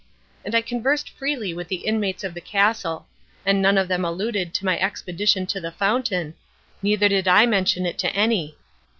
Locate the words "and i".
0.43-0.63